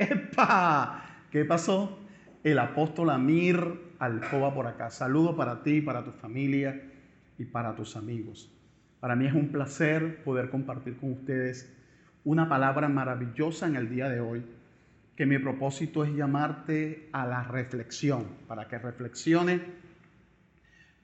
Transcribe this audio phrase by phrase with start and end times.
[0.00, 1.26] ¡Epa!
[1.30, 1.98] ¿Qué pasó?
[2.42, 4.88] El apóstol Amir Alcoba por acá.
[4.88, 6.90] Saludo para ti, para tu familia
[7.36, 8.50] y para tus amigos.
[8.98, 11.70] Para mí es un placer poder compartir con ustedes
[12.24, 14.42] una palabra maravillosa en el día de hoy,
[15.16, 19.60] que mi propósito es llamarte a la reflexión, para que reflexione,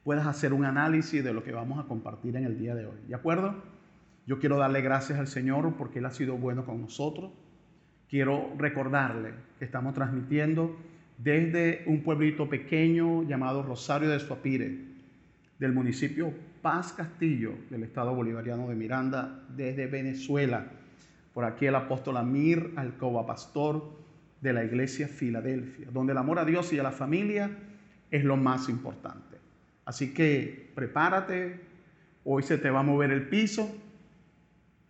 [0.04, 2.98] puedas hacer un análisis de lo que vamos a compartir en el día de hoy.
[3.08, 3.62] ¿De acuerdo?
[4.26, 7.33] Yo quiero darle gracias al Señor porque Él ha sido bueno con nosotros
[8.09, 10.77] quiero recordarle que estamos transmitiendo
[11.19, 14.78] desde un pueblito pequeño llamado Rosario de Suapire,
[15.59, 20.66] del municipio Paz Castillo, del estado bolivariano de Miranda, desde Venezuela.
[21.33, 23.97] Por aquí el apóstol Amir Alcoba, pastor
[24.41, 27.50] de la iglesia Filadelfia, donde el amor a Dios y a la familia
[28.11, 29.38] es lo más importante.
[29.84, 31.61] Así que prepárate,
[32.25, 33.75] hoy se te va a mover el piso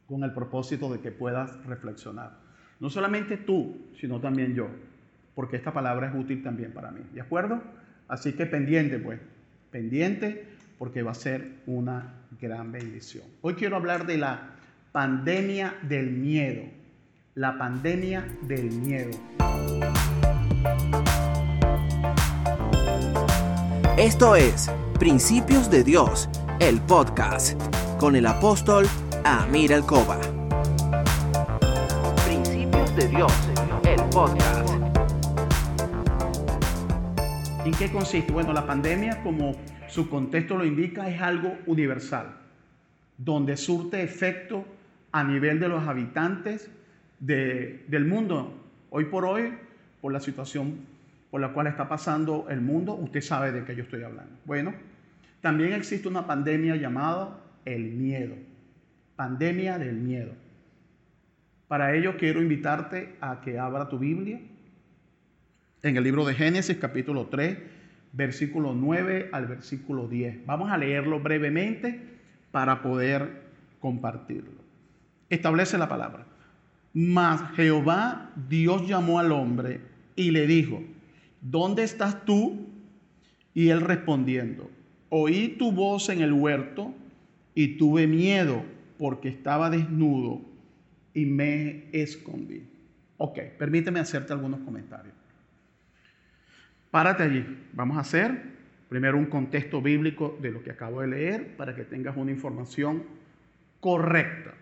[0.06, 2.45] con el propósito de que puedas reflexionar.
[2.78, 4.68] No solamente tú, sino también yo,
[5.34, 7.00] porque esta palabra es útil también para mí.
[7.14, 7.62] ¿De acuerdo?
[8.06, 9.18] Así que pendiente, pues,
[9.70, 10.46] pendiente,
[10.78, 13.24] porque va a ser una gran bendición.
[13.40, 14.50] Hoy quiero hablar de la
[14.92, 16.64] pandemia del miedo.
[17.34, 19.10] La pandemia del miedo.
[23.96, 26.28] Esto es Principios de Dios,
[26.60, 27.58] el podcast,
[27.98, 28.86] con el apóstol
[29.24, 30.35] Amir Alcoba
[33.04, 33.30] Dios,
[33.84, 34.70] el podcast.
[37.66, 38.32] ¿En qué consiste?
[38.32, 39.52] Bueno, la pandemia, como
[39.86, 42.38] su contexto lo indica, es algo universal,
[43.18, 44.64] donde surte efecto
[45.12, 46.70] a nivel de los habitantes
[47.20, 48.54] del mundo.
[48.88, 49.52] Hoy por hoy,
[50.00, 50.86] por la situación
[51.30, 54.32] por la cual está pasando el mundo, usted sabe de qué yo estoy hablando.
[54.46, 54.72] Bueno,
[55.42, 58.36] también existe una pandemia llamada el miedo.
[59.16, 60.45] Pandemia del miedo.
[61.68, 64.40] Para ello quiero invitarte a que abra tu Biblia
[65.82, 67.58] en el libro de Génesis capítulo 3,
[68.12, 70.46] versículo 9 al versículo 10.
[70.46, 72.00] Vamos a leerlo brevemente
[72.52, 73.42] para poder
[73.80, 74.62] compartirlo.
[75.28, 76.24] Establece la palabra.
[76.92, 79.80] Mas Jehová Dios llamó al hombre
[80.14, 80.82] y le dijo,
[81.40, 82.68] ¿dónde estás tú?
[83.54, 84.70] Y él respondiendo,
[85.08, 86.94] oí tu voz en el huerto
[87.54, 88.62] y tuve miedo
[88.98, 90.40] porque estaba desnudo
[91.16, 92.62] y me escondí.
[93.16, 95.14] Ok, permíteme hacerte algunos comentarios.
[96.90, 97.68] Párate allí.
[97.72, 98.38] Vamos a hacer
[98.90, 103.02] primero un contexto bíblico de lo que acabo de leer para que tengas una información
[103.80, 104.52] correcta.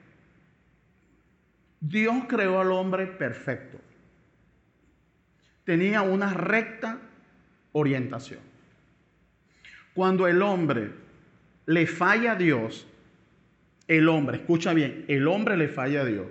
[1.81, 3.81] Dios creó al hombre perfecto.
[5.65, 7.01] Tenía una recta
[7.73, 8.41] orientación.
[9.93, 10.93] Cuando el hombre
[11.67, 12.87] le falla a Dios,
[13.89, 16.29] el hombre, escucha bien, el hombre le falla a Dios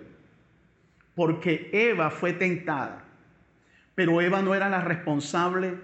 [1.15, 3.03] porque Eva fue tentada,
[3.95, 5.75] pero Eva no era la responsable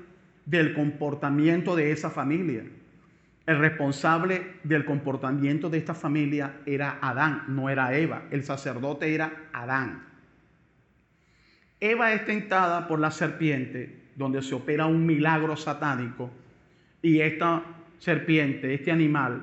[0.45, 2.63] del comportamiento de esa familia.
[3.45, 8.23] El responsable del comportamiento de esta familia era Adán, no era Eva.
[8.31, 10.06] El sacerdote era Adán.
[11.79, 16.29] Eva es tentada por la serpiente, donde se opera un milagro satánico,
[17.01, 17.63] y esta
[18.00, 19.41] serpiente, este animal,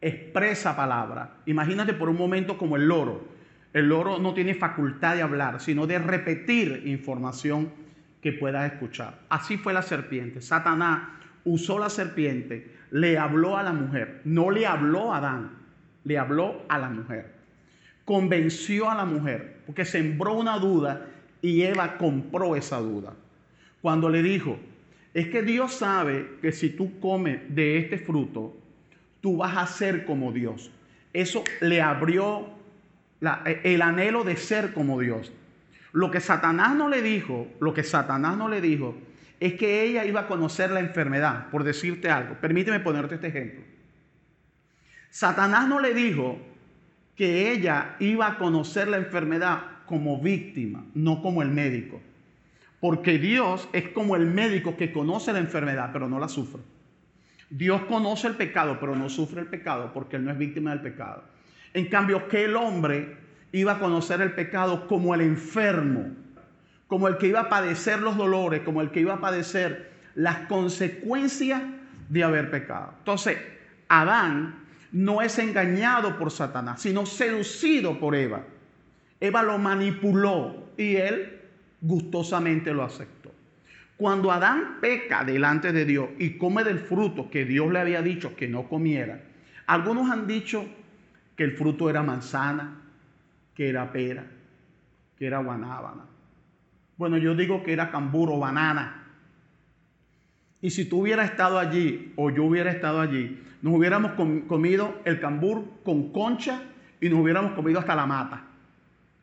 [0.00, 1.36] expresa palabra.
[1.46, 3.31] Imagínate por un momento como el loro.
[3.72, 7.70] El loro no tiene facultad de hablar, sino de repetir información
[8.20, 9.20] que puedas escuchar.
[9.28, 10.40] Así fue la serpiente.
[10.42, 11.08] Satanás
[11.44, 15.50] usó la serpiente, le habló a la mujer, no le habló a Adán,
[16.04, 17.32] le habló a la mujer.
[18.04, 21.06] Convenció a la mujer, porque sembró una duda
[21.40, 23.14] y Eva compró esa duda.
[23.80, 24.58] Cuando le dijo,
[25.14, 28.56] es que Dios sabe que si tú comes de este fruto,
[29.20, 30.70] tú vas a ser como Dios.
[31.12, 32.48] Eso le abrió
[33.64, 35.32] el anhelo de ser como Dios.
[35.92, 38.96] Lo que Satanás no le dijo, lo que Satanás no le dijo,
[39.40, 42.34] es que ella iba a conocer la enfermedad, por decirte algo.
[42.36, 43.62] Permíteme ponerte este ejemplo.
[45.10, 46.38] Satanás no le dijo
[47.16, 52.00] que ella iba a conocer la enfermedad como víctima, no como el médico.
[52.80, 56.62] Porque Dios es como el médico que conoce la enfermedad, pero no la sufre.
[57.50, 60.80] Dios conoce el pecado, pero no sufre el pecado porque Él no es víctima del
[60.80, 61.22] pecado.
[61.74, 63.16] En cambio, que el hombre
[63.52, 66.10] iba a conocer el pecado como el enfermo,
[66.86, 70.46] como el que iba a padecer los dolores, como el que iba a padecer las
[70.48, 71.62] consecuencias
[72.08, 72.94] de haber pecado.
[72.98, 73.38] Entonces,
[73.88, 78.44] Adán no es engañado por Satanás, sino seducido por Eva.
[79.20, 81.40] Eva lo manipuló y él
[81.80, 83.32] gustosamente lo aceptó.
[83.96, 88.34] Cuando Adán peca delante de Dios y come del fruto que Dios le había dicho
[88.36, 89.22] que no comiera,
[89.66, 90.66] algunos han dicho
[91.42, 92.72] que el fruto era manzana,
[93.52, 94.24] que era pera,
[95.18, 96.04] que era guanábana.
[96.96, 99.08] Bueno, yo digo que era cambur o banana.
[100.60, 104.12] Y si tú hubieras estado allí o yo hubiera estado allí, nos hubiéramos
[104.46, 106.62] comido el cambur con concha
[107.00, 108.44] y nos hubiéramos comido hasta la mata.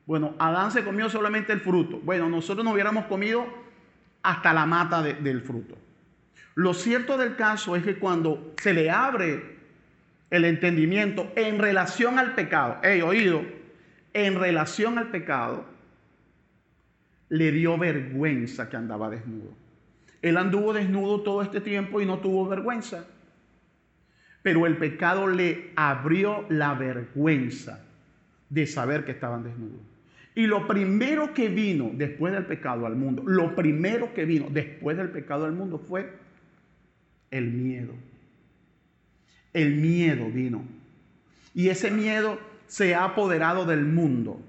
[0.05, 2.01] Bueno, Adán se comió solamente el fruto.
[2.03, 3.45] Bueno, nosotros nos hubiéramos comido
[4.23, 5.77] hasta la mata del fruto.
[6.55, 9.58] Lo cierto del caso es que cuando se le abre
[10.29, 13.41] el entendimiento en relación al pecado, he oído,
[14.13, 15.65] en relación al pecado,
[17.29, 19.53] le dio vergüenza que andaba desnudo.
[20.21, 23.05] Él anduvo desnudo todo este tiempo y no tuvo vergüenza.
[24.41, 27.85] Pero el pecado le abrió la vergüenza
[28.49, 29.81] de saber que estaban desnudos.
[30.35, 34.97] Y lo primero que vino después del pecado al mundo, lo primero que vino después
[34.97, 36.13] del pecado al mundo fue
[37.31, 37.93] el miedo.
[39.53, 40.63] El miedo vino.
[41.53, 44.41] Y ese miedo se ha apoderado del mundo.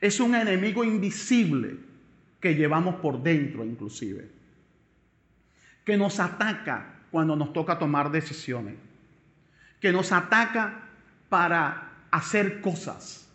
[0.00, 1.76] Es un enemigo invisible
[2.40, 4.28] que llevamos por dentro inclusive.
[5.84, 8.74] Que nos ataca cuando nos toca tomar decisiones.
[9.80, 10.82] Que nos ataca
[11.28, 13.28] para hacer cosas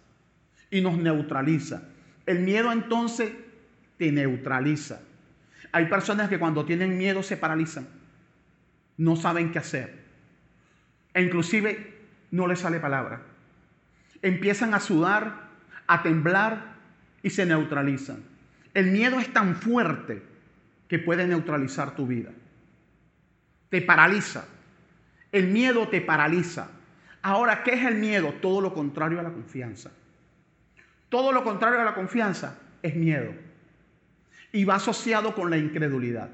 [0.69, 1.83] y nos neutraliza.
[2.25, 3.31] El miedo entonces
[3.97, 5.01] te neutraliza.
[5.71, 7.87] Hay personas que cuando tienen miedo se paralizan
[8.97, 10.02] no saben qué hacer.
[11.13, 11.93] E inclusive
[12.31, 13.21] no les sale palabra.
[14.21, 15.49] Empiezan a sudar,
[15.87, 16.75] a temblar
[17.21, 18.23] y se neutralizan.
[18.73, 20.23] El miedo es tan fuerte
[20.87, 22.31] que puede neutralizar tu vida.
[23.69, 24.45] Te paraliza.
[25.31, 26.69] El miedo te paraliza.
[27.21, 28.33] Ahora, ¿qué es el miedo?
[28.41, 29.91] Todo lo contrario a la confianza.
[31.09, 33.33] Todo lo contrario a la confianza es miedo.
[34.51, 36.29] Y va asociado con la incredulidad.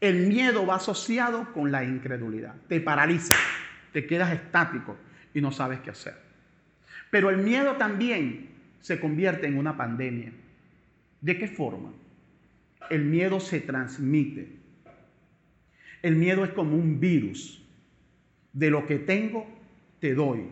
[0.00, 2.54] El miedo va asociado con la incredulidad.
[2.68, 3.34] Te paraliza,
[3.96, 4.94] te quedas estático
[5.32, 6.14] y no sabes qué hacer.
[7.10, 8.50] Pero el miedo también
[8.82, 10.32] se convierte en una pandemia.
[11.22, 11.94] ¿De qué forma?
[12.90, 14.52] El miedo se transmite.
[16.02, 17.64] El miedo es como un virus.
[18.52, 19.46] De lo que tengo,
[19.98, 20.46] te doy.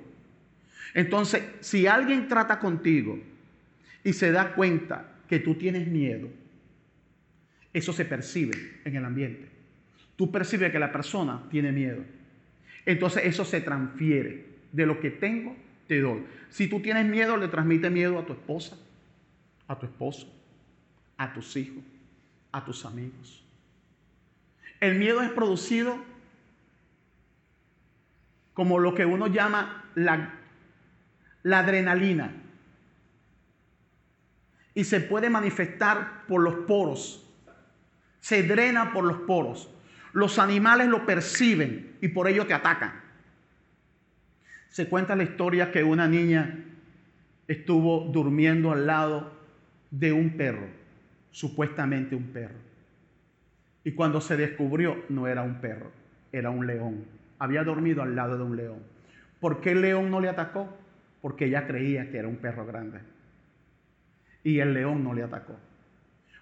[0.95, 3.19] Entonces, si alguien trata contigo
[4.03, 6.31] y se da cuenta que tú tienes miedo,
[7.75, 9.51] eso se percibe en el ambiente.
[10.17, 12.24] Tú percibes que la persona tiene miedo.
[12.87, 14.55] Entonces eso se transfiere.
[14.73, 16.25] De lo que tengo, te doy.
[16.51, 18.77] Si tú tienes miedo, le transmite miedo a tu esposa,
[19.69, 20.33] a tu esposo,
[21.17, 21.83] a tus hijos,
[22.51, 23.45] a tus amigos.
[24.81, 25.97] El miedo es producido
[28.53, 30.35] como lo que uno llama la,
[31.43, 32.33] la adrenalina.
[34.75, 37.25] Y se puede manifestar por los poros
[38.25, 39.69] se drena por los poros.
[40.15, 42.93] Los animales lo perciben y por ello te atacan.
[44.69, 46.65] Se cuenta la historia que una niña
[47.49, 49.33] estuvo durmiendo al lado
[49.91, 50.69] de un perro,
[51.33, 52.55] supuestamente un perro.
[53.83, 55.91] Y cuando se descubrió, no era un perro,
[56.31, 57.05] era un león.
[57.41, 58.79] Había dormido al lado de un león.
[59.41, 60.79] ¿Por qué el león no le atacó?
[61.23, 63.01] Porque ella creía que era un perro grande.
[64.45, 65.57] Y el león no le atacó.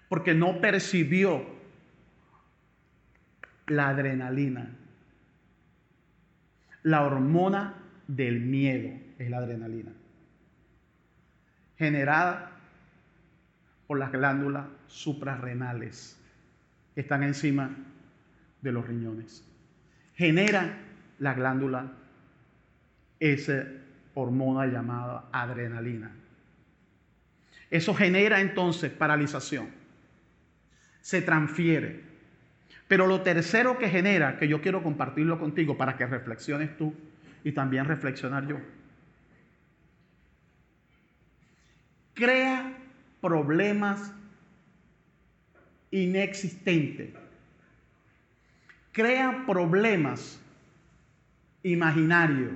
[0.09, 1.62] Porque no percibió
[3.67, 4.69] la adrenalina.
[6.83, 7.75] La hormona
[8.07, 9.91] del miedo es la adrenalina.
[11.77, 12.51] Generada
[13.87, 16.17] por las glándulas suprarrenales
[16.93, 17.75] que están encima
[18.61, 19.43] de los riñones.
[20.15, 20.77] Genera
[21.19, 21.91] la glándula
[23.19, 23.65] esa
[24.13, 26.11] hormona llamada adrenalina.
[27.71, 29.69] Eso genera entonces paralización.
[31.01, 32.12] Se transfiere
[32.93, 36.93] pero lo tercero que genera, que yo quiero compartirlo contigo para que reflexiones tú
[37.43, 38.59] y también reflexionar yo,
[42.13, 42.77] crea
[43.19, 44.13] problemas
[45.89, 47.09] inexistentes.
[48.91, 50.39] Crea problemas
[51.63, 52.51] imaginarios.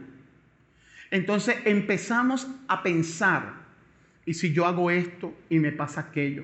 [1.10, 3.56] Entonces empezamos a pensar,
[4.24, 6.44] ¿y si yo hago esto y me pasa aquello?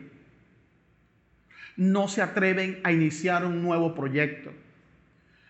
[1.75, 4.51] No se atreven a iniciar un nuevo proyecto,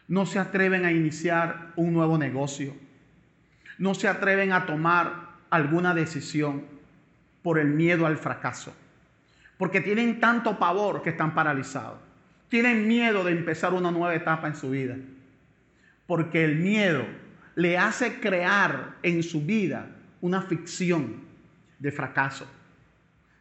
[0.08, 2.74] no se atreven a iniciar un nuevo negocio,
[3.78, 6.64] no se atreven a tomar alguna decisión
[7.42, 8.74] por el miedo al fracaso,
[9.58, 12.00] porque tienen tanto pavor que están paralizados,
[12.50, 14.96] tienen miedo de empezar una nueva etapa en su vida,
[16.08, 17.06] porque el miedo
[17.56, 19.88] le hace crear en su vida
[20.22, 21.22] una ficción
[21.80, 22.48] de fracaso.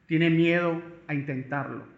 [0.06, 1.91] Tiene miedo a intentarlo.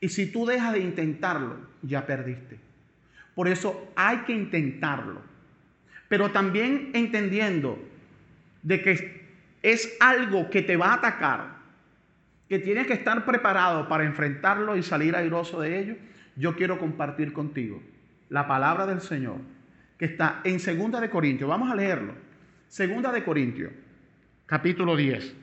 [0.00, 2.58] Y si tú dejas de intentarlo, ya perdiste.
[3.34, 5.20] Por eso hay que intentarlo.
[6.08, 7.78] Pero también entendiendo
[8.62, 9.26] de que
[9.62, 11.56] es algo que te va a atacar
[12.48, 15.96] que tienes que estar preparado para enfrentarlo y salir airoso de ello,
[16.36, 17.82] yo quiero compartir contigo
[18.28, 19.38] la palabra del Señor
[19.98, 21.48] que está en Segunda de Corintios.
[21.48, 22.14] Vamos a leerlo.
[22.68, 23.72] Segunda de Corintios,
[24.44, 25.34] capítulo 10.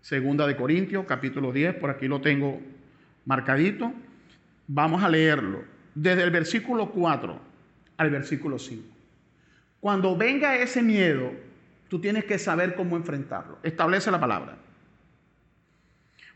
[0.00, 2.60] Segunda de Corintios, capítulo 10, por aquí lo tengo
[3.24, 3.92] marcadito.
[4.66, 5.64] Vamos a leerlo
[5.94, 7.40] desde el versículo 4
[7.96, 8.82] al versículo 5.
[9.80, 11.32] Cuando venga ese miedo,
[11.88, 13.58] tú tienes que saber cómo enfrentarlo.
[13.62, 14.56] Establece la palabra.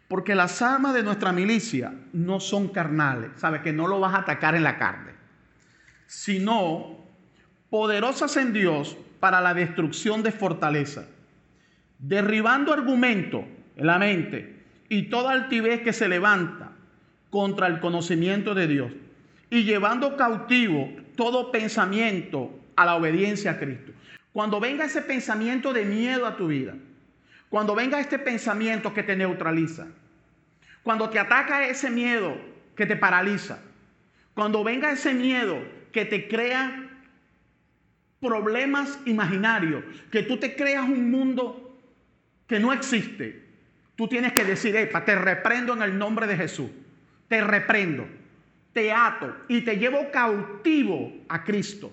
[0.08, 4.18] Porque las armas de nuestra milicia no son carnales, sabe que no lo vas a
[4.18, 5.12] atacar en la carne,
[6.06, 6.98] sino
[7.70, 11.06] poderosas en Dios para la destrucción de fortaleza,
[11.98, 16.75] derribando argumentos en la mente y toda altivez que se levanta
[17.30, 18.92] contra el conocimiento de Dios
[19.50, 23.92] y llevando cautivo todo pensamiento a la obediencia a Cristo.
[24.32, 26.74] Cuando venga ese pensamiento de miedo a tu vida,
[27.48, 29.86] cuando venga este pensamiento que te neutraliza,
[30.82, 32.36] cuando te ataca ese miedo
[32.76, 33.58] que te paraliza,
[34.34, 35.58] cuando venga ese miedo
[35.92, 36.90] que te crea
[38.20, 41.78] problemas imaginarios, que tú te creas un mundo
[42.46, 43.42] que no existe,
[43.96, 46.70] tú tienes que decir, epa, te reprendo en el nombre de Jesús,
[47.28, 48.06] te reprendo,
[48.72, 51.92] te ato y te llevo cautivo a Cristo.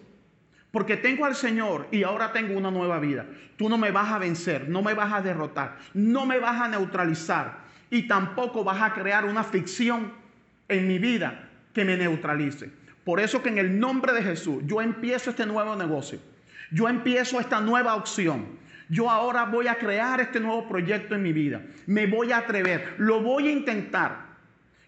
[0.71, 3.25] Porque tengo al Señor y ahora tengo una nueva vida.
[3.57, 6.67] Tú no me vas a vencer, no me vas a derrotar, no me vas a
[6.67, 7.59] neutralizar
[7.91, 10.11] y tampoco vas a crear una ficción
[10.67, 12.71] en mi vida que me neutralice.
[13.03, 16.19] Por eso que en el nombre de Jesús yo empiezo este nuevo negocio.
[16.71, 18.47] Yo empiezo esta nueva opción.
[18.89, 21.61] Yo ahora voy a crear este nuevo proyecto en mi vida.
[21.85, 22.95] Me voy a atrever.
[22.97, 24.32] Lo voy a intentar.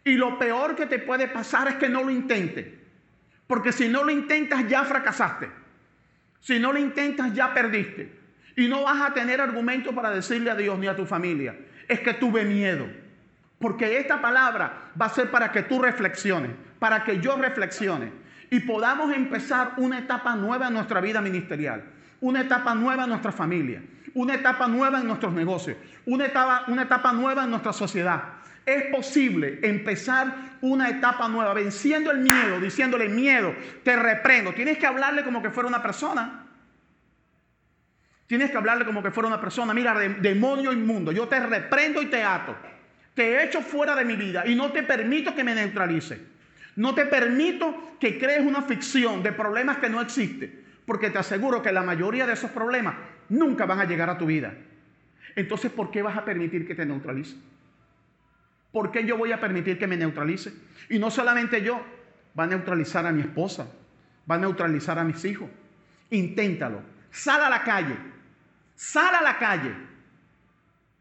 [0.05, 2.67] Y lo peor que te puede pasar es que no lo intentes.
[3.47, 5.49] Porque si no lo intentas ya fracasaste.
[6.39, 8.17] Si no lo intentas, ya perdiste.
[8.55, 11.57] Y no vas a tener argumento para decirle a Dios ni a tu familia.
[11.89, 12.87] Es que tuve miedo.
[13.59, 18.11] Porque esta palabra va a ser para que tú reflexiones, para que yo reflexione
[18.49, 21.83] y podamos empezar una etapa nueva en nuestra vida ministerial,
[22.21, 23.81] una etapa nueva en nuestra familia,
[24.13, 28.23] una etapa nueva en nuestros negocios, una etapa, una etapa nueva en nuestra sociedad.
[28.65, 33.53] Es posible empezar una etapa nueva, venciendo el miedo, diciéndole miedo,
[33.83, 34.53] te reprendo.
[34.53, 36.47] Tienes que hablarle como que fuera una persona.
[38.27, 39.73] Tienes que hablarle como que fuera una persona.
[39.73, 42.55] Mira, demonio inmundo, yo te reprendo y te ato.
[43.13, 46.19] Te echo fuera de mi vida y no te permito que me neutralice.
[46.75, 50.65] No te permito que crees una ficción de problemas que no existen.
[50.85, 52.95] Porque te aseguro que la mayoría de esos problemas
[53.29, 54.53] nunca van a llegar a tu vida.
[55.35, 57.35] Entonces, ¿por qué vas a permitir que te neutralice?
[58.75, 60.51] ¿Por qué yo voy a permitir que me neutralice?
[60.89, 61.81] Y no solamente yo,
[62.37, 63.69] va a neutralizar a mi esposa,
[64.29, 65.49] va a neutralizar a mis hijos.
[66.09, 66.81] Inténtalo.
[67.09, 67.95] Sal a la calle.
[68.75, 69.73] Sal a la calle.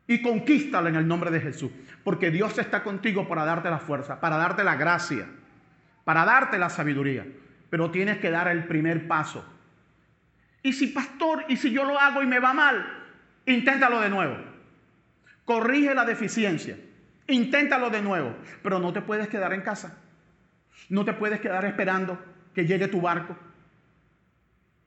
[0.06, 1.72] Y conquístalo en el nombre de Jesús.
[2.04, 5.26] Porque Dios está contigo para darte la fuerza, para darte la gracia,
[6.04, 7.26] para darte la sabiduría.
[7.70, 9.44] Pero tienes que dar el primer paso.
[10.62, 12.86] Y si pastor, y si yo lo hago y me va mal,
[13.46, 14.36] inténtalo de nuevo.
[15.44, 16.76] Corrige la deficiencia.
[17.26, 19.98] Inténtalo de nuevo, pero no te puedes quedar en casa.
[20.88, 22.18] No te puedes quedar esperando
[22.54, 23.36] que llegue tu barco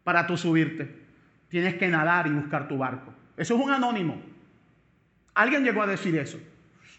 [0.03, 1.07] para tú subirte.
[1.49, 3.13] Tienes que nadar y buscar tu barco.
[3.35, 4.21] Eso es un anónimo.
[5.33, 6.39] Alguien llegó a decir eso.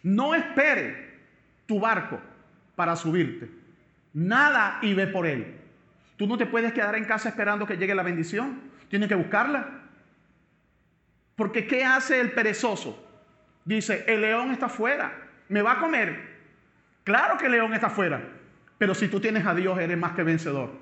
[0.02, 1.18] No espere
[1.66, 2.20] tu barco
[2.74, 3.50] para subirte.
[4.14, 5.56] Nada y ve por él.
[6.16, 8.60] Tú no te puedes quedar en casa esperando que llegue la bendición.
[8.88, 9.82] Tienes que buscarla.
[11.36, 13.04] Porque ¿qué hace el perezoso?
[13.64, 16.38] Dice, el león está afuera me va a comer.
[17.04, 18.22] Claro que el león está afuera,
[18.76, 20.72] pero si tú tienes a Dios eres más que vencedor.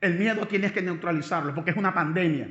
[0.00, 2.48] El miedo tienes que neutralizarlo porque es una pandemia.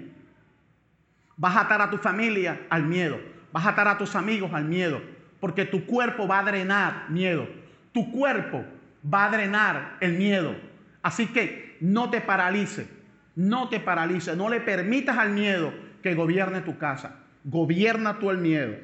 [1.36, 3.20] Vas a atar a tu familia al miedo,
[3.52, 5.02] vas a atar a tus amigos al miedo,
[5.40, 7.48] porque tu cuerpo va a drenar miedo.
[7.92, 8.64] Tu cuerpo
[9.12, 10.56] va a drenar el miedo.
[11.02, 12.88] Así que no te paralices,
[13.36, 17.16] no te paralices, no le permitas al miedo que gobierne tu casa.
[17.44, 18.76] Gobierna tú el miedo.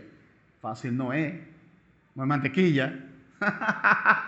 [0.59, 1.35] Fácil no es
[2.17, 2.93] no es mantequilla,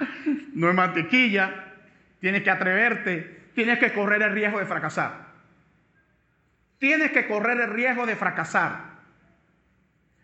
[0.54, 1.74] no es mantequilla,
[2.20, 5.30] tienes que atreverte, tienes que correr el riesgo de fracasar.
[6.78, 9.00] Tienes que correr el riesgo de fracasar,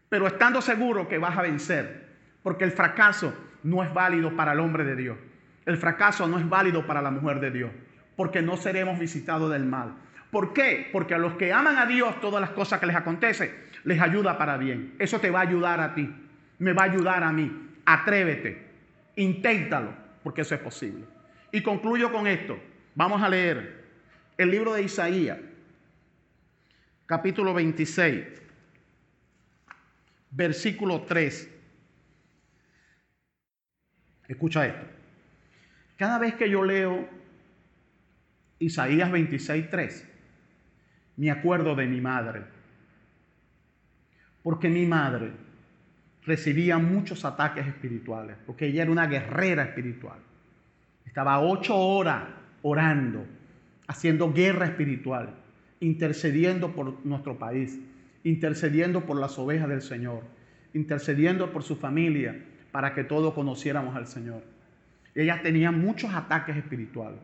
[0.09, 2.05] pero estando seguro que vas a vencer,
[2.43, 5.17] porque el fracaso no es válido para el hombre de Dios.
[5.65, 7.71] El fracaso no es válido para la mujer de Dios,
[8.15, 9.95] porque no seremos visitados del mal.
[10.29, 10.87] ¿Por qué?
[10.91, 13.51] Porque a los que aman a Dios todas las cosas que les acontecen
[13.85, 14.93] les ayuda para bien.
[14.99, 16.24] Eso te va a ayudar a ti
[16.59, 17.51] me va a ayudar a mí.
[17.85, 18.65] Atrévete,
[19.15, 19.93] inténtalo,
[20.23, 21.05] porque eso es posible.
[21.51, 22.57] Y concluyo con esto.
[22.95, 23.85] Vamos a leer
[24.37, 25.37] el libro de Isaías,
[27.05, 28.25] capítulo 26,
[30.31, 31.51] versículo 3.
[34.27, 34.85] Escucha esto.
[35.97, 37.07] Cada vez que yo leo
[38.59, 40.03] Isaías 26.3,
[41.17, 42.43] me acuerdo de mi madre.
[44.41, 45.44] Porque mi madre
[46.25, 50.19] recibía muchos ataques espirituales, porque ella era una guerrera espiritual.
[51.05, 52.23] Estaba ocho horas
[52.61, 53.25] orando,
[53.87, 55.35] haciendo guerra espiritual,
[55.79, 57.79] intercediendo por nuestro país,
[58.23, 60.23] intercediendo por las ovejas del Señor,
[60.73, 64.43] intercediendo por su familia, para que todos conociéramos al Señor.
[65.13, 67.19] Ella tenía muchos ataques espirituales.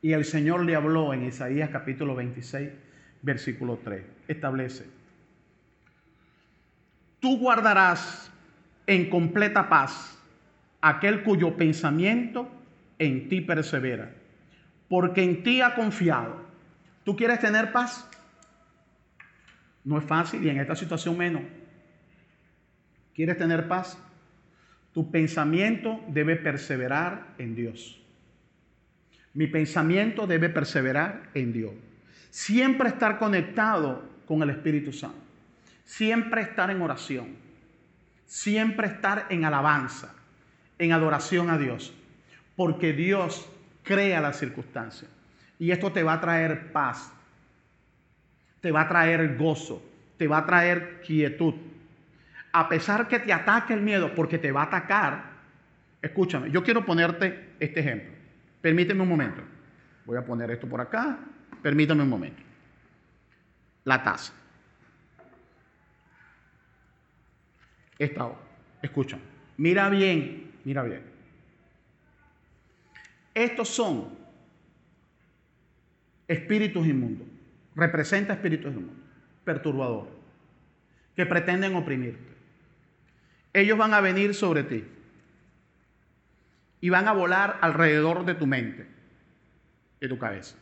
[0.00, 2.70] Y el Señor le habló en Isaías capítulo 26,
[3.20, 4.02] versículo 3.
[4.28, 4.86] Establece,
[7.22, 8.30] tú guardarás
[8.86, 10.18] en completa paz
[10.80, 12.50] aquel cuyo pensamiento
[12.98, 14.12] en ti persevera,
[14.88, 16.42] porque en ti ha confiado.
[17.04, 18.08] ¿Tú quieres tener paz?
[19.84, 21.42] No es fácil y en esta situación menos.
[23.14, 23.96] ¿Quieres tener paz?
[24.92, 28.00] Tu pensamiento debe perseverar en Dios.
[29.32, 31.72] Mi pensamiento debe perseverar en Dios.
[32.30, 35.21] Siempre estar conectado con el Espíritu Santo.
[35.92, 37.36] Siempre estar en oración.
[38.24, 40.14] Siempre estar en alabanza,
[40.78, 41.92] en adoración a Dios.
[42.56, 43.48] Porque Dios
[43.82, 45.10] crea las circunstancias.
[45.58, 47.12] Y esto te va a traer paz.
[48.60, 49.82] Te va a traer gozo.
[50.16, 51.54] Te va a traer quietud
[52.52, 55.24] a pesar que te ataque el miedo, porque te va a atacar,
[56.02, 58.12] escúchame, yo quiero ponerte este ejemplo.
[58.60, 59.42] Permíteme un momento.
[60.04, 61.18] Voy a poner esto por acá.
[61.62, 62.42] Permítame un momento.
[63.84, 64.34] La taza.
[68.02, 68.40] Esta hoja.
[68.82, 69.18] Escucha.
[69.56, 71.02] Mira bien, mira bien.
[73.34, 74.08] Estos son
[76.28, 77.28] espíritus inmundos.
[77.74, 78.96] Representa espíritus inmundos.
[79.44, 80.12] Perturbadores.
[81.14, 82.32] Que pretenden oprimirte
[83.52, 84.84] ellos van a venir sobre ti
[86.80, 88.86] y van a volar alrededor de tu mente,
[90.00, 90.56] de tu cabeza.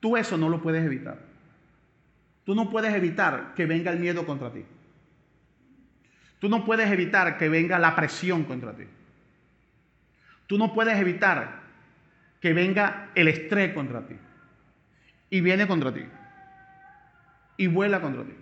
[0.00, 1.18] Tú eso no lo puedes evitar.
[2.44, 4.64] Tú no puedes evitar que venga el miedo contra ti.
[6.42, 8.82] Tú no puedes evitar que venga la presión contra ti.
[10.48, 11.60] Tú no puedes evitar
[12.40, 14.16] que venga el estrés contra ti.
[15.30, 16.04] Y viene contra ti.
[17.58, 18.34] Y vuela contra ti.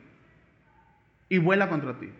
[1.28, 2.10] Y vuela contra ti.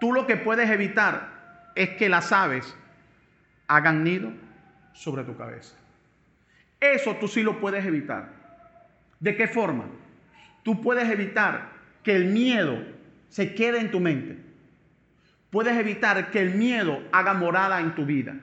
[0.00, 1.28] Tú lo que puedes evitar
[1.76, 2.76] es que las aves
[3.68, 4.32] hagan nido
[4.92, 5.76] sobre tu cabeza.
[6.80, 8.28] Eso tú sí lo puedes evitar.
[9.20, 9.84] ¿De qué forma?
[10.64, 11.68] Tú puedes evitar
[12.02, 12.84] que el miedo
[13.28, 14.43] se quede en tu mente.
[15.54, 18.34] Puedes evitar que el miedo haga morada en tu vida.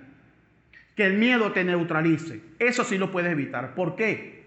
[0.96, 2.40] Que el miedo te neutralice.
[2.58, 3.76] Eso sí lo puedes evitar.
[3.76, 4.46] ¿Por qué?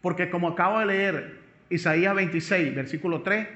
[0.00, 3.46] Porque como acabo de leer Isaías 26, versículo 3,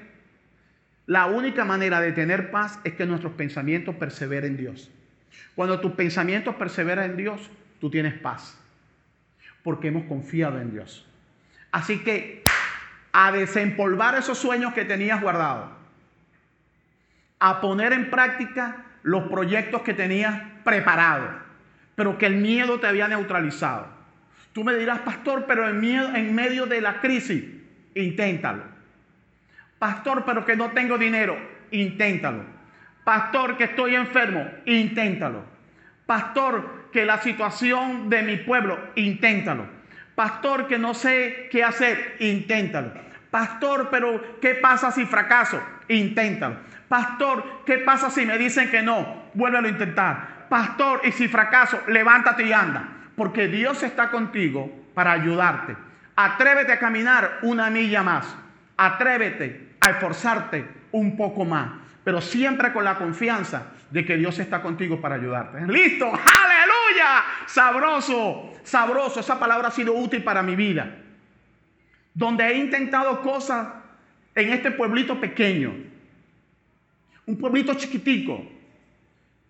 [1.07, 4.91] la única manera de tener paz es que nuestros pensamientos perseveren en Dios.
[5.55, 8.61] Cuando tus pensamientos perseveran en Dios, tú tienes paz.
[9.63, 11.07] Porque hemos confiado en Dios.
[11.71, 12.43] Así que
[13.11, 15.80] a desempolvar esos sueños que tenías guardados.
[17.41, 21.29] A poner en práctica los proyectos que tenías preparados.
[21.95, 23.87] Pero que el miedo te había neutralizado.
[24.53, 27.43] Tú me dirás, pastor, pero en, miedo, en medio de la crisis,
[27.95, 28.63] inténtalo.
[29.79, 31.37] Pastor, pero que no tengo dinero,
[31.71, 32.43] inténtalo.
[33.03, 35.43] Pastor, que estoy enfermo, inténtalo.
[36.05, 39.65] Pastor, que la situación de mi pueblo, inténtalo.
[40.13, 42.91] Pastor, que no sé qué hacer, inténtalo.
[43.31, 45.61] Pastor, pero ¿qué pasa si fracaso?
[45.87, 46.57] Inténtalo.
[46.91, 49.29] Pastor, ¿qué pasa si me dicen que no?
[49.33, 50.47] Vuélvelo a intentar.
[50.49, 52.83] Pastor, y si fracaso, levántate y anda.
[53.15, 55.77] Porque Dios está contigo para ayudarte.
[56.17, 58.35] Atrévete a caminar una milla más.
[58.75, 61.69] Atrévete a esforzarte un poco más,
[62.03, 65.65] pero siempre con la confianza de que Dios está contigo para ayudarte.
[65.67, 70.93] Listo, aleluya, sabroso, sabroso, esa palabra ha sido útil para mi vida.
[72.13, 73.69] Donde he intentado cosas
[74.35, 75.90] en este pueblito pequeño,
[77.25, 78.43] un pueblito chiquitico.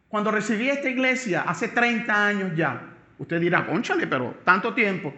[0.07, 2.81] Cuando recibí esta iglesia hace 30 años ya,
[3.17, 5.13] usted dirá, conchale, pero tanto tiempo.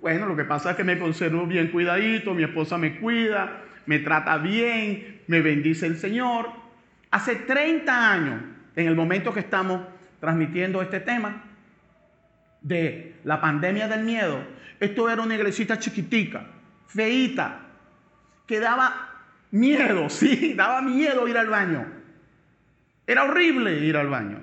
[0.00, 4.00] Bueno, lo que pasa es que me conservo bien cuidadito, mi esposa me cuida, me
[4.00, 6.50] trata bien, me bendice el Señor.
[7.10, 8.42] Hace 30 años,
[8.74, 9.82] en el momento que estamos
[10.18, 11.44] transmitiendo este tema
[12.62, 14.40] de la pandemia del miedo,
[14.80, 16.46] esto era una iglesita chiquitica,
[16.88, 17.60] feita,
[18.46, 19.11] que daba
[19.52, 21.86] miedo, sí, daba miedo ir al baño.
[23.06, 24.40] Era horrible ir al baño.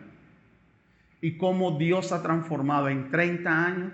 [1.22, 3.91] Y cómo Dios ha transformado en 30 años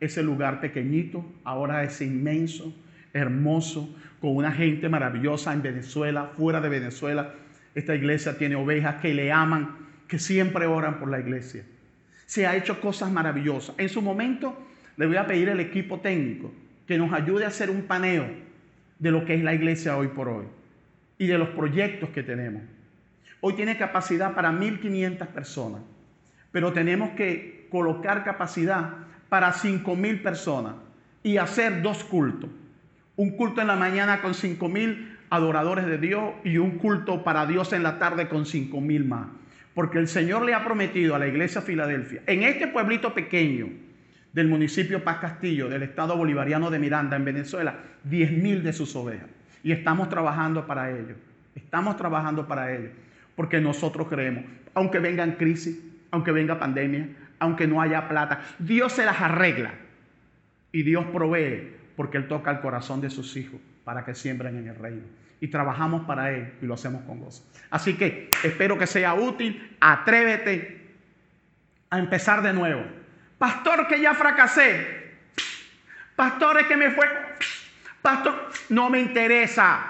[0.00, 2.74] ese lugar pequeñito, ahora es inmenso,
[3.12, 7.34] hermoso, con una gente maravillosa en Venezuela, fuera de Venezuela.
[7.74, 9.76] Esta iglesia tiene ovejas que le aman,
[10.08, 11.64] que siempre oran por la iglesia.
[12.26, 13.74] Se ha hecho cosas maravillosas.
[13.78, 14.58] En su momento
[14.96, 16.52] le voy a pedir al equipo técnico
[16.86, 18.26] que nos ayude a hacer un paneo
[19.04, 20.46] de lo que es la iglesia hoy por hoy
[21.18, 22.62] y de los proyectos que tenemos.
[23.42, 25.82] Hoy tiene capacidad para 1.500 personas,
[26.50, 28.94] pero tenemos que colocar capacidad
[29.28, 30.76] para 5.000 personas
[31.22, 32.48] y hacer dos cultos.
[33.16, 37.74] Un culto en la mañana con 5.000 adoradores de Dios y un culto para Dios
[37.74, 39.26] en la tarde con 5.000 más.
[39.74, 43.68] Porque el Señor le ha prometido a la iglesia Filadelfia, en este pueblito pequeño
[44.34, 47.76] del municipio Paz Castillo, del estado bolivariano de Miranda, en Venezuela,
[48.08, 49.28] 10.000 de sus ovejas.
[49.62, 51.14] Y estamos trabajando para ello.
[51.54, 52.90] Estamos trabajando para ello.
[53.36, 54.44] Porque nosotros creemos,
[54.74, 59.72] aunque vengan crisis, aunque venga pandemia, aunque no haya plata, Dios se las arregla.
[60.72, 64.66] Y Dios provee porque Él toca el corazón de sus hijos para que siembren en
[64.66, 65.02] el reino.
[65.40, 67.44] Y trabajamos para Él y lo hacemos con gozo.
[67.70, 69.76] Así que espero que sea útil.
[69.80, 70.96] Atrévete
[71.90, 73.03] a empezar de nuevo.
[73.44, 75.16] Pastor, que ya fracasé.
[76.16, 77.06] Pastores que me fue.
[78.00, 79.80] Pastor, no me interesa.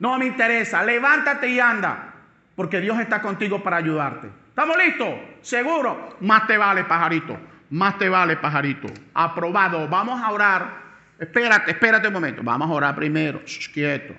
[0.00, 0.82] No me interesa.
[0.82, 2.12] Levántate y anda.
[2.56, 4.28] Porque Dios está contigo para ayudarte.
[4.48, 5.14] ¿Estamos listos?
[5.42, 6.16] ¿Seguro?
[6.22, 7.38] Más te vale, pajarito.
[7.70, 8.88] Más te vale, pajarito.
[9.14, 9.86] Aprobado.
[9.86, 10.82] Vamos a orar.
[11.20, 12.42] Espérate, espérate un momento.
[12.42, 13.42] Vamos a orar primero.
[13.72, 14.12] quieto.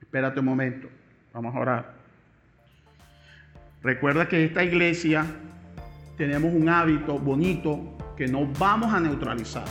[0.00, 0.88] Espérate un momento.
[1.32, 1.94] Vamos a orar.
[3.82, 5.26] Recuerda que esta iglesia
[6.20, 7.80] tenemos un hábito bonito
[8.14, 9.64] que no vamos a neutralizar.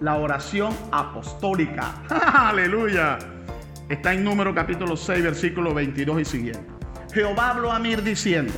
[0.00, 1.92] La oración apostólica.
[2.08, 3.18] Aleluya.
[3.88, 6.64] Está en número capítulo 6, versículo 22 y siguiente.
[7.12, 8.52] Jehová habló a Mir diciendo,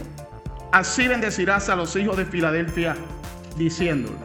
[0.71, 2.95] así bendecirás a los hijos de Filadelfia,
[3.57, 4.19] diciéndole,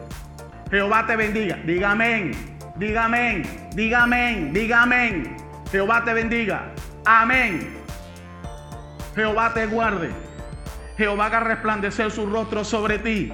[0.70, 2.32] Jehová te bendiga, diga amén,
[2.76, 5.36] diga amén, diga amén, diga amén.
[5.72, 6.70] Jehová te bendiga,
[7.06, 7.78] amén.
[9.14, 10.10] Jehová te guarde,
[11.00, 13.32] Jehová haga resplandecer su rostro sobre ti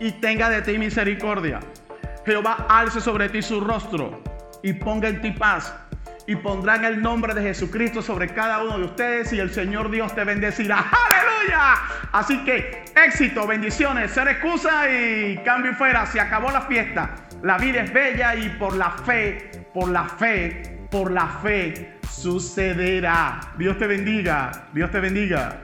[0.00, 1.60] y tenga de ti misericordia.
[2.24, 4.24] Jehová alce sobre ti su rostro
[4.60, 5.72] y ponga en ti paz.
[6.26, 10.12] Y pondrán el nombre de Jesucristo sobre cada uno de ustedes y el Señor Dios
[10.16, 10.78] te bendecirá.
[10.80, 11.74] Aleluya.
[12.10, 16.06] Así que éxito, bendiciones, ser excusa y cambio fuera.
[16.06, 17.14] Se acabó la fiesta.
[17.44, 23.38] La vida es bella y por la fe, por la fe, por la fe sucederá.
[23.56, 24.50] Dios te bendiga.
[24.72, 25.60] Dios te bendiga.